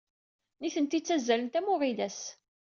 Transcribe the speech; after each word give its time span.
Nitenti 0.61 0.99
ttazzalent 1.01 1.57
am 1.59 1.67
uɣilas. 1.73 2.19